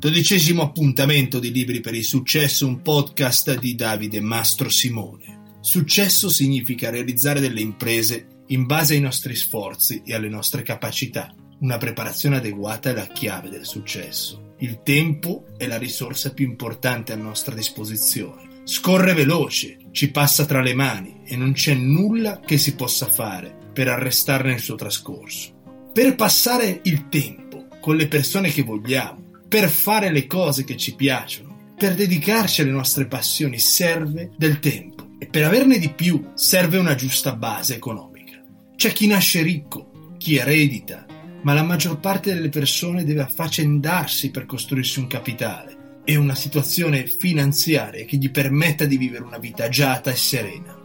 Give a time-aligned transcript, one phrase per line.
[0.00, 5.58] Dodicesimo appuntamento di Libri per il Successo, un podcast di Davide Mastro Simone.
[5.60, 11.34] Successo significa realizzare delle imprese in base ai nostri sforzi e alle nostre capacità.
[11.58, 14.54] Una preparazione adeguata è la chiave del successo.
[14.60, 18.62] Il tempo è la risorsa più importante a nostra disposizione.
[18.64, 23.54] Scorre veloce, ci passa tra le mani e non c'è nulla che si possa fare
[23.70, 25.90] per arrestarne il suo trascorso.
[25.92, 30.94] Per passare il tempo con le persone che vogliamo, per fare le cose che ci
[30.94, 36.78] piacciono, per dedicarci alle nostre passioni serve del tempo e per averne di più serve
[36.78, 38.40] una giusta base economica.
[38.76, 41.04] C'è chi nasce ricco, chi eredita,
[41.42, 47.08] ma la maggior parte delle persone deve affaccendarsi per costruirsi un capitale e una situazione
[47.08, 50.78] finanziaria che gli permetta di vivere una vita agiata e serena.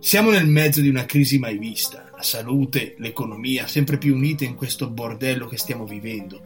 [0.00, 4.56] Siamo nel mezzo di una crisi mai vista, la salute, l'economia sempre più unite in
[4.56, 6.42] questo bordello che stiamo vivendo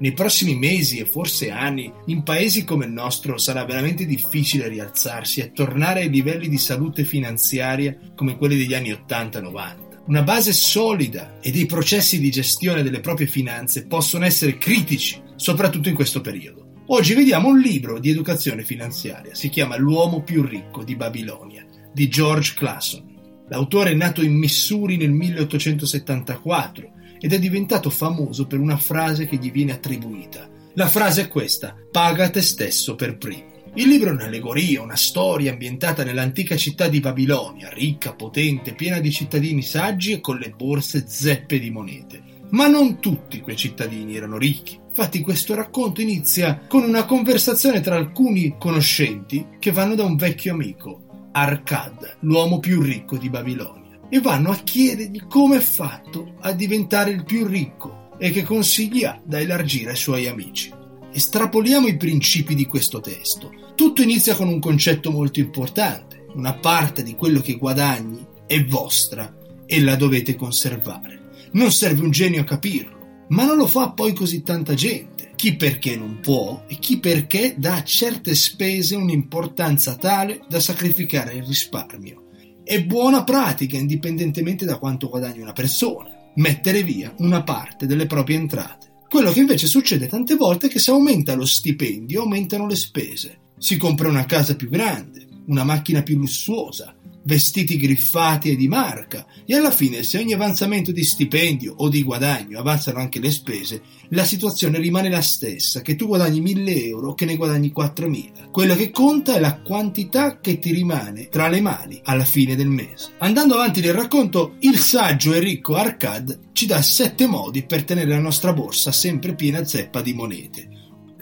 [0.00, 5.40] nei prossimi mesi e forse anni, in paesi come il nostro sarà veramente difficile rialzarsi
[5.40, 9.86] e tornare ai livelli di salute finanziaria come quelli degli anni 80-90.
[10.06, 15.88] Una base solida e dei processi di gestione delle proprie finanze possono essere critici, soprattutto
[15.88, 16.66] in questo periodo.
[16.86, 22.08] Oggi vediamo un libro di educazione finanziaria, si chiama L'uomo più ricco di Babilonia, di
[22.08, 23.04] George Clason.
[23.48, 29.36] L'autore è nato in Missouri nel 1874 ed è diventato famoso per una frase che
[29.36, 30.48] gli viene attribuita.
[30.74, 33.56] La frase è questa: paga te stesso per primo.
[33.74, 39.12] Il libro è un'allegoria, una storia ambientata nell'antica città di Babilonia, ricca, potente, piena di
[39.12, 42.22] cittadini saggi e con le borse zeppe di monete.
[42.50, 44.78] Ma non tutti quei cittadini erano ricchi.
[44.88, 50.54] Infatti questo racconto inizia con una conversazione tra alcuni conoscenti che vanno da un vecchio
[50.54, 53.77] amico, Arcad, l'uomo più ricco di Babilonia
[54.10, 59.04] e vanno a chiedergli come è fatto a diventare il più ricco e che consigli
[59.04, 60.72] ha da elargire ai suoi amici.
[61.12, 63.50] Estrapoliamo i principi di questo testo.
[63.74, 66.26] Tutto inizia con un concetto molto importante.
[66.34, 69.34] Una parte di quello che guadagni è vostra
[69.66, 71.30] e la dovete conservare.
[71.52, 75.32] Non serve un genio a capirlo, ma non lo fa poi così tanta gente.
[75.34, 81.34] Chi perché non può e chi perché dà a certe spese un'importanza tale da sacrificare
[81.34, 82.27] il risparmio
[82.68, 88.36] è buona pratica indipendentemente da quanto guadagni una persona, mettere via una parte delle proprie
[88.36, 89.06] entrate.
[89.08, 93.38] Quello che invece succede tante volte è che se aumenta lo stipendio aumentano le spese.
[93.56, 96.94] Si compra una casa più grande, una macchina più lussuosa,
[97.28, 102.02] vestiti griffati e di marca, e alla fine se ogni avanzamento di stipendio o di
[102.02, 107.12] guadagno avanzano anche le spese, la situazione rimane la stessa, che tu guadagni 1000 euro
[107.12, 108.48] che ne guadagni 4000.
[108.50, 112.68] Quello che conta è la quantità che ti rimane tra le mani alla fine del
[112.68, 113.10] mese.
[113.18, 118.08] Andando avanti nel racconto, il saggio e ricco Arcad ci dà sette modi per tenere
[118.08, 120.68] la nostra borsa sempre piena zeppa di monete.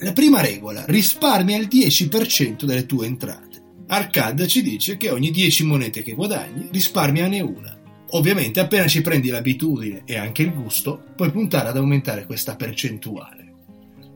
[0.00, 3.45] La prima regola, risparmia il 10% delle tue entrate.
[3.88, 7.78] Arcad ci dice che ogni 10 monete che guadagni risparmiane una.
[8.10, 13.52] Ovviamente appena ci prendi l'abitudine e anche il gusto, puoi puntare ad aumentare questa percentuale.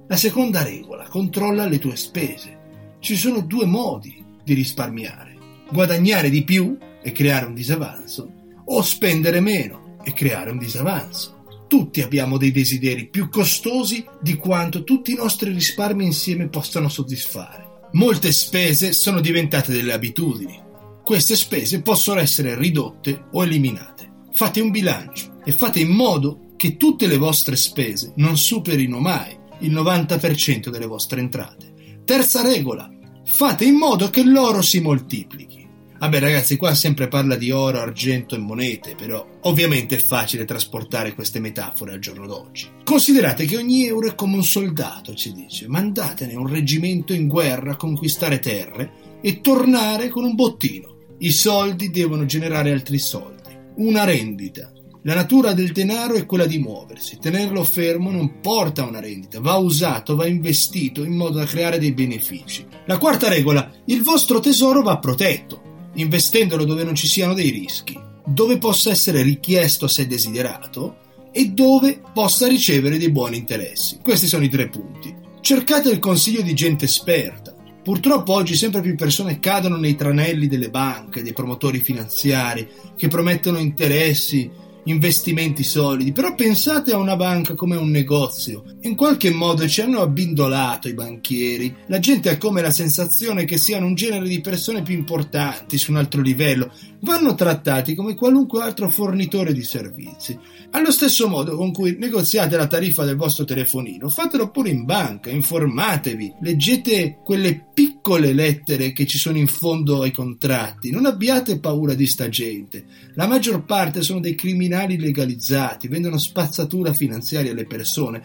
[0.08, 2.58] La seconda regola, controlla le tue spese.
[2.98, 5.36] Ci sono due modi di risparmiare.
[5.70, 8.32] Guadagnare di più e creare un disavanzo
[8.64, 11.44] o spendere meno e creare un disavanzo.
[11.69, 17.69] Tutti abbiamo dei desideri più costosi di quanto tutti i nostri risparmi insieme possano soddisfare.
[17.92, 20.58] Molte spese sono diventate delle abitudini.
[21.02, 24.26] Queste spese possono essere ridotte o eliminate.
[24.32, 29.36] Fate un bilancio e fate in modo che tutte le vostre spese non superino mai
[29.60, 32.02] il 90% delle vostre entrate.
[32.04, 32.88] Terza regola,
[33.24, 35.59] fate in modo che l'oro si moltiplichi.
[36.00, 41.15] Vabbè ragazzi, qua sempre parla di oro, argento e monete, però ovviamente è facile trasportare
[41.15, 42.69] queste metafore al giorno d'oggi.
[42.83, 47.72] Considerate che ogni euro è come un soldato, ci dice, mandatene un reggimento in guerra
[47.72, 50.97] a conquistare terre e tornare con un bottino.
[51.19, 53.55] I soldi devono generare altri soldi.
[53.77, 54.72] Una rendita.
[55.03, 57.19] La natura del denaro è quella di muoversi.
[57.19, 61.79] Tenerlo fermo non porta a una rendita, va usato, va investito in modo da creare
[61.79, 62.64] dei benefici.
[62.87, 67.98] La quarta regola, il vostro tesoro va protetto investendolo dove non ci siano dei rischi,
[68.25, 70.98] dove possa essere richiesto se desiderato
[71.32, 73.98] e dove possa ricevere dei buoni interessi.
[74.02, 75.14] Questi sono i tre punti.
[75.40, 77.54] Cercate il consiglio di gente esperta.
[77.82, 83.58] Purtroppo oggi sempre più persone cadono nei tranelli delle banche, dei promotori finanziari che promettono
[83.58, 84.50] interessi
[84.85, 88.65] investimenti solidi, però pensate a una banca come un negozio.
[88.82, 91.75] In qualche modo ci hanno abbindolato i banchieri.
[91.87, 95.91] La gente ha come la sensazione che siano un genere di persone più importanti su
[95.91, 96.71] un altro livello.
[97.02, 100.38] Vanno trattati come qualunque altro fornitore di servizi.
[100.70, 105.31] Allo stesso modo con cui negoziate la tariffa del vostro telefonino, fatelo pure in banca,
[105.31, 111.94] informatevi, leggete quelle piccole lettere che ci sono in fondo ai contratti, non abbiate paura
[111.94, 112.85] di sta gente.
[113.14, 118.23] La maggior parte sono dei criminali legalizzati, vendono spazzatura finanziaria alle persone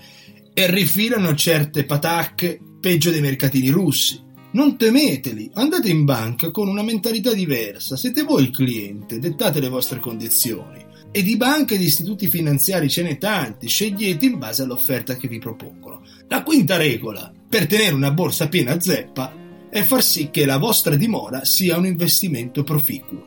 [0.54, 4.25] e rifilano certe patacche peggio dei mercatini russi.
[4.56, 9.68] Non temeteli, andate in banca con una mentalità diversa, siete voi il cliente, dettate le
[9.68, 10.82] vostre condizioni.
[11.12, 15.28] E di banche e di istituti finanziari ce n'è tanti, scegliete in base all'offerta che
[15.28, 16.04] vi propongono.
[16.30, 19.36] La quinta regola per tenere una borsa piena zeppa
[19.70, 23.26] è far sì che la vostra dimora sia un investimento proficuo.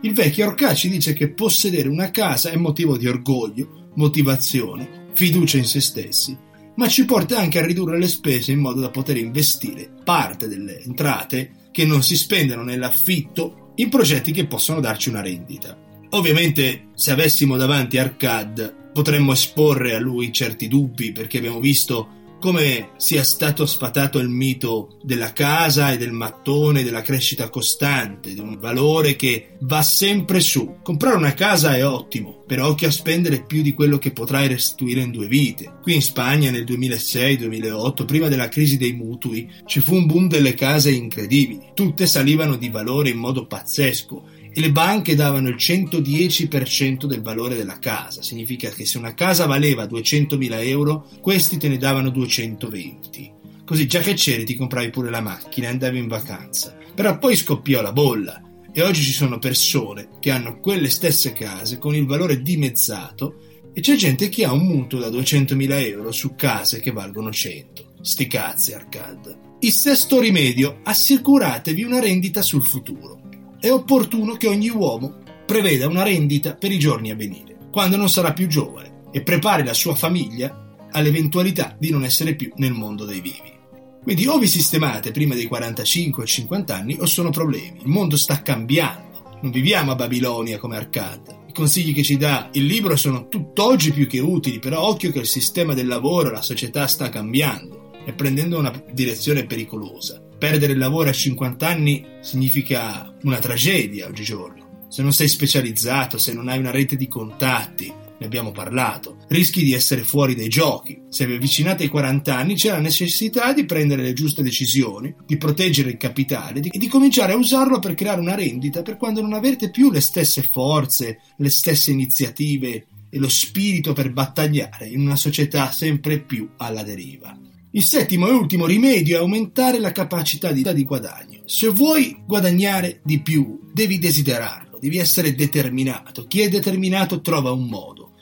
[0.00, 5.66] Il vecchio Orcaci dice che possedere una casa è motivo di orgoglio, motivazione, fiducia in
[5.66, 6.48] se stessi
[6.80, 10.80] ma ci porta anche a ridurre le spese in modo da poter investire parte delle
[10.80, 15.76] entrate che non si spendono nell'affitto in progetti che possono darci una rendita.
[16.12, 22.90] Ovviamente, se avessimo davanti Arcad, potremmo esporre a lui certi dubbi perché abbiamo visto come
[22.96, 28.58] sia stato sfatato il mito della casa e del mattone, della crescita costante, di un
[28.58, 30.78] valore che va sempre su.
[30.82, 35.02] Comprare una casa è ottimo, però occhio a spendere più di quello che potrai restituire
[35.02, 35.74] in due vite.
[35.82, 40.54] Qui in Spagna nel 2006-2008, prima della crisi dei mutui, ci fu un boom delle
[40.54, 41.70] case incredibili.
[41.74, 47.54] Tutte salivano di valore in modo pazzesco e le banche davano il 110% del valore
[47.54, 48.22] della casa.
[48.22, 53.32] Significa che se una casa valeva 200.000 euro, questi te ne davano 220.
[53.64, 56.76] Così già che c'eri ti compravi pure la macchina e andavi in vacanza.
[56.94, 58.42] Però poi scoppiò la bolla
[58.72, 63.36] e oggi ci sono persone che hanno quelle stesse case con il valore dimezzato
[63.72, 67.92] e c'è gente che ha un mutuo da 200.000 euro su case che valgono 100.
[68.00, 69.38] Sti cazzi, Arcad.
[69.60, 73.19] Il sesto rimedio, assicuratevi una rendita sul futuro
[73.60, 78.08] è opportuno che ogni uomo preveda una rendita per i giorni a venire, quando non
[78.08, 83.04] sarà più giovane, e prepari la sua famiglia all'eventualità di non essere più nel mondo
[83.04, 83.58] dei vivi.
[84.02, 87.80] Quindi o vi sistemate prima dei 45 o 50 anni o sono problemi.
[87.82, 89.38] Il mondo sta cambiando.
[89.42, 91.40] Non viviamo a Babilonia come Arcade.
[91.48, 95.18] I consigli che ci dà il libro sono tutt'oggi più che utili, però occhio che
[95.18, 100.22] il sistema del lavoro, la società sta cambiando e prendendo una direzione pericolosa.
[100.40, 104.86] Perdere il lavoro a 50 anni significa una tragedia oggigiorno.
[104.88, 109.62] Se non sei specializzato, se non hai una rete di contatti, ne abbiamo parlato, rischi
[109.62, 110.98] di essere fuori dai giochi.
[111.10, 115.36] Se vi avvicinate ai 40 anni c'è la necessità di prendere le giuste decisioni, di
[115.36, 119.34] proteggere il capitale e di cominciare a usarlo per creare una rendita per quando non
[119.34, 125.16] avete più le stesse forze, le stesse iniziative e lo spirito per battagliare in una
[125.16, 127.36] società sempre più alla deriva.
[127.72, 131.42] Il settimo e ultimo rimedio è aumentare la capacità di, di guadagno.
[131.44, 136.26] Se vuoi guadagnare di più, devi desiderarlo, devi essere determinato.
[136.26, 138.14] Chi è determinato trova un modo.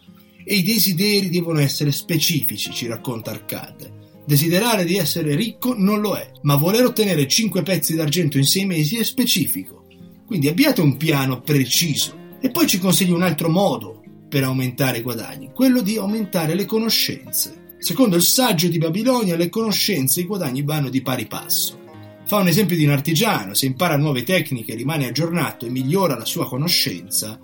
[0.45, 4.21] E i desideri devono essere specifici, ci racconta Arcade.
[4.27, 8.67] Desiderare di essere ricco non lo è, ma voler ottenere 5 pezzi d'argento in 6
[8.67, 9.87] mesi è specifico.
[10.27, 12.15] Quindi abbiate un piano preciso.
[12.39, 16.67] E poi ci consiglio un altro modo per aumentare i guadagni, quello di aumentare le
[16.67, 17.68] conoscenze.
[17.81, 21.79] Secondo il saggio di Babilonia, le conoscenze e i guadagni vanno di pari passo.
[22.25, 26.25] Fa un esempio di un artigiano, se impara nuove tecniche, rimane aggiornato e migliora la
[26.25, 27.39] sua conoscenza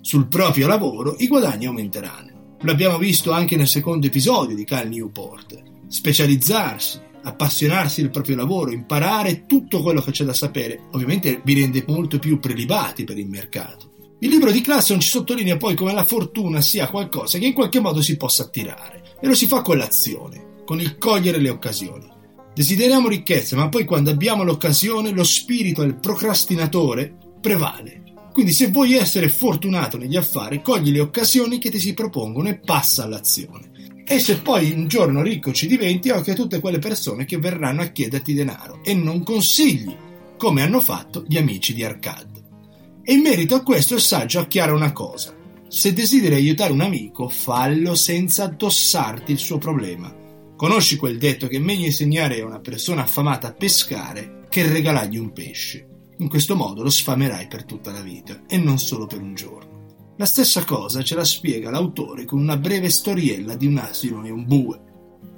[0.00, 2.56] sul proprio lavoro, i guadagni aumenteranno.
[2.60, 5.60] Lo abbiamo visto anche nel secondo episodio di Cal Newport.
[5.88, 11.84] Specializzarsi, appassionarsi del proprio lavoro, imparare tutto quello che c'è da sapere, ovviamente vi rende
[11.86, 13.90] molto più prelibati per il mercato.
[14.20, 17.80] Il libro di Classon ci sottolinea poi come la fortuna sia qualcosa che in qualche
[17.80, 22.10] modo si possa attirare e lo si fa con l'azione, con il cogliere le occasioni.
[22.54, 28.02] Desideriamo ricchezza, ma poi quando abbiamo l'occasione lo spirito del procrastinatore prevale.
[28.32, 32.58] Quindi se vuoi essere fortunato negli affari, cogli le occasioni che ti si propongono e
[32.58, 34.02] passa all'azione.
[34.06, 37.82] E se poi un giorno ricco ci diventi, occhio a tutte quelle persone che verranno
[37.82, 39.96] a chiederti denaro e non consigli,
[40.36, 42.42] come hanno fatto gli amici di Arcade.
[43.02, 45.33] E in merito a questo il saggio acchiara una cosa.
[45.74, 50.14] Se desideri aiutare un amico, fallo senza addossarti il suo problema.
[50.54, 55.16] Conosci quel detto che è meglio insegnare a una persona affamata a pescare che regalargli
[55.16, 56.12] un pesce.
[56.18, 60.14] In questo modo lo sfamerai per tutta la vita e non solo per un giorno.
[60.16, 64.30] La stessa cosa ce la spiega l'autore con una breve storiella di un asino e
[64.30, 64.80] un bue.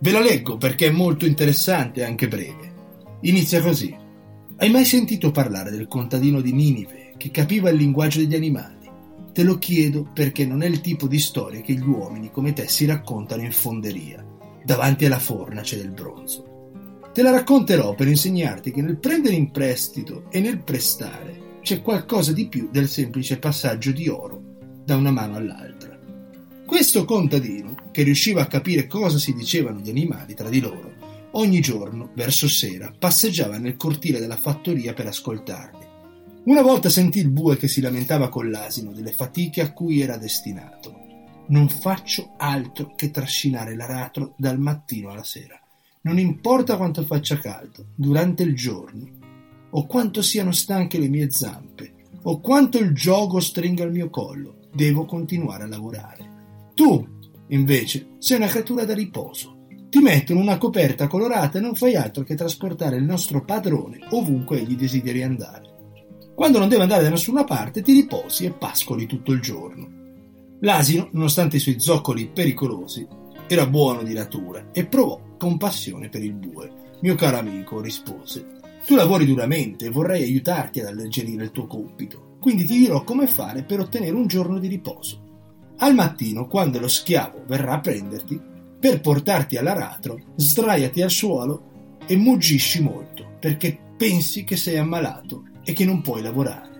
[0.00, 2.74] Ve la leggo perché è molto interessante e anche breve.
[3.22, 3.96] Inizia così.
[4.58, 8.75] Hai mai sentito parlare del contadino di Ninive che capiva il linguaggio degli animali?
[9.36, 12.68] Te lo chiedo perché non è il tipo di storia che gli uomini come te
[12.68, 14.24] si raccontano in fonderia,
[14.64, 17.10] davanti alla fornace del bronzo.
[17.12, 22.32] Te la racconterò per insegnarti che nel prendere in prestito e nel prestare c'è qualcosa
[22.32, 24.40] di più del semplice passaggio di oro
[24.82, 26.00] da una mano all'altra.
[26.64, 30.94] Questo contadino, che riusciva a capire cosa si dicevano gli animali tra di loro,
[31.32, 35.85] ogni giorno, verso sera, passeggiava nel cortile della fattoria per ascoltarli.
[36.46, 40.16] Una volta sentì il bue che si lamentava con l'asino delle fatiche a cui era
[40.16, 40.94] destinato.
[41.48, 45.60] Non faccio altro che trascinare l'aratro dal mattino alla sera.
[46.02, 49.08] Non importa quanto faccia caldo, durante il giorno,
[49.70, 54.68] o quanto siano stanche le mie zampe, o quanto il gioco stringa il mio collo,
[54.72, 56.30] devo continuare a lavorare.
[56.74, 57.04] Tu,
[57.48, 59.66] invece, sei una creatura da riposo.
[59.88, 64.60] Ti mettono una coperta colorata e non fai altro che trasportare il nostro padrone ovunque
[64.60, 65.74] egli desideri andare.
[66.36, 69.88] Quando non deve andare da nessuna parte, ti riposi e pascoli tutto il giorno.
[70.60, 73.08] L'asino, nonostante i suoi zoccoli pericolosi,
[73.46, 76.70] era buono di natura e provò compassione per il bue.
[77.00, 82.36] Mio caro amico, rispose, tu lavori duramente e vorrei aiutarti ad alleggerire il tuo compito,
[82.38, 85.22] quindi ti dirò come fare per ottenere un giorno di riposo.
[85.78, 88.38] Al mattino, quando lo schiavo verrà a prenderti,
[88.78, 95.72] per portarti all'aratro, sdraiati al suolo e muggisci molto, perché pensi che sei ammalato e
[95.72, 96.74] che non puoi lavorare.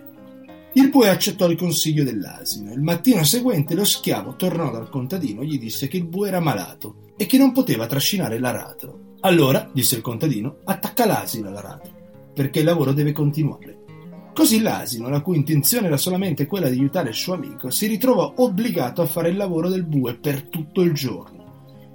[0.73, 2.71] Il bue accettò il consiglio dell'asino.
[2.71, 6.39] Il mattino seguente lo schiavo tornò dal contadino e gli disse che il bue era
[6.39, 9.15] malato e che non poteva trascinare l'aratro.
[9.21, 13.85] Allora, disse il contadino, attacca l'asino all'aratro, perché il lavoro deve continuare.
[14.33, 18.35] Così l'asino, la cui intenzione era solamente quella di aiutare il suo amico, si ritrovò
[18.37, 21.36] obbligato a fare il lavoro del bue per tutto il giorno.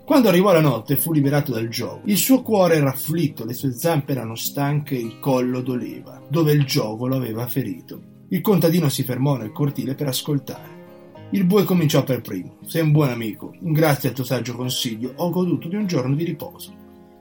[0.04, 3.54] Quando arrivò la notte e fu liberato dal gioco, il suo cuore era afflitto, le
[3.54, 8.10] sue zampe erano stanche il collo doleva, dove il gioco lo aveva ferito.
[8.30, 10.80] Il contadino si fermò nel cortile per ascoltare.
[11.30, 12.56] Il bue cominciò per primo.
[12.66, 13.54] Sei un buon amico.
[13.60, 16.72] Grazie al tuo saggio consiglio ho goduto di un giorno di riposo.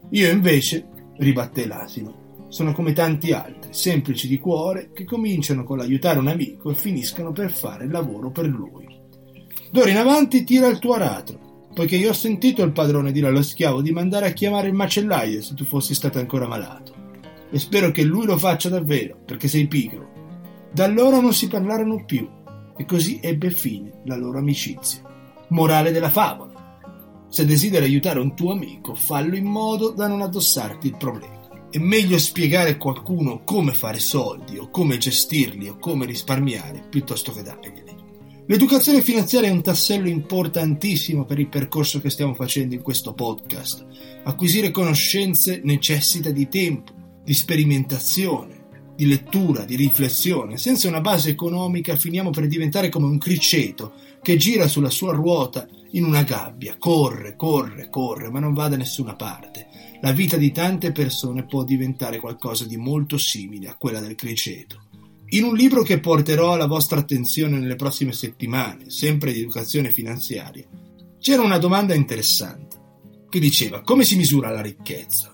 [0.10, 6.20] Io invece, ribatté l'asino, sono come tanti altri, semplici di cuore, che cominciano con l'aiutare
[6.20, 8.86] un amico e finiscono per fare il lavoro per lui.
[9.70, 13.42] D'ora in avanti tira il tuo aratro, poiché io ho sentito il padrone dire allo
[13.42, 16.94] schiavo di mandare a chiamare il macellaio se tu fossi stato ancora malato.
[17.50, 20.10] E spero che lui lo faccia davvero, perché sei pigro.
[20.72, 22.30] Da allora non si parlarono più
[22.78, 25.02] e così ebbe fine la loro amicizia.
[25.50, 26.50] Morale della favola.
[27.30, 31.40] Se desideri aiutare un tuo amico, fallo in modo da non addossarti il problema.
[31.70, 37.32] È meglio spiegare a qualcuno come fare soldi o come gestirli o come risparmiare piuttosto
[37.32, 38.01] che darglieli.
[38.52, 43.86] L'educazione finanziaria è un tassello importantissimo per il percorso che stiamo facendo in questo podcast.
[44.24, 46.92] Acquisire conoscenze necessita di tempo,
[47.24, 50.58] di sperimentazione, di lettura, di riflessione.
[50.58, 55.66] Senza una base economica finiamo per diventare come un criceto che gira sulla sua ruota
[55.92, 59.68] in una gabbia, corre, corre, corre, ma non va da nessuna parte.
[60.02, 64.91] La vita di tante persone può diventare qualcosa di molto simile a quella del criceto.
[65.34, 70.68] In un libro che porterò alla vostra attenzione nelle prossime settimane, sempre di educazione finanziaria,
[71.20, 72.80] c'era una domanda interessante
[73.30, 75.34] che diceva come si misura la ricchezza?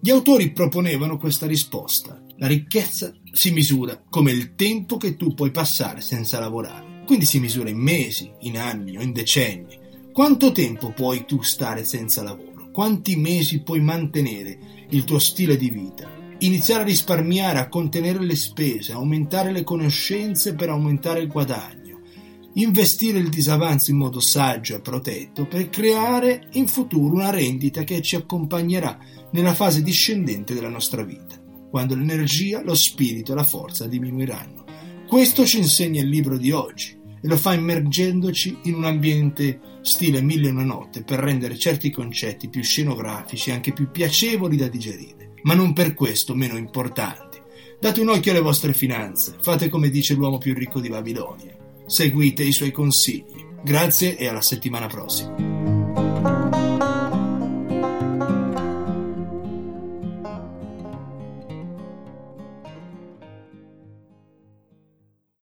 [0.00, 2.20] Gli autori proponevano questa risposta.
[2.38, 7.04] La ricchezza si misura come il tempo che tu puoi passare senza lavorare.
[7.06, 9.78] Quindi si misura in mesi, in anni o in decenni.
[10.12, 12.72] Quanto tempo puoi tu stare senza lavoro?
[12.72, 16.17] Quanti mesi puoi mantenere il tuo stile di vita?
[16.40, 22.00] Iniziare a risparmiare, a contenere le spese, aumentare le conoscenze per aumentare il guadagno.
[22.54, 28.00] Investire il disavanzo in modo saggio e protetto per creare in futuro una rendita che
[28.02, 28.98] ci accompagnerà
[29.32, 34.64] nella fase discendente della nostra vita quando l'energia, lo spirito e la forza diminuiranno.
[35.06, 40.20] Questo ci insegna il libro di oggi e lo fa immergendoci in un ambiente stile
[40.20, 44.68] mille e una notte per rendere certi concetti più scenografici e anche più piacevoli da
[44.68, 47.38] digerire, ma non per questo meno importanti.
[47.80, 52.42] Date un occhio alle vostre finanze, fate come dice l'uomo più ricco di Babilonia, seguite
[52.42, 53.46] i suoi consigli.
[53.62, 55.47] Grazie e alla settimana prossima.